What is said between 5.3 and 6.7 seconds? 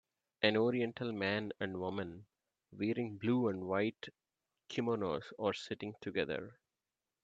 are sitting together.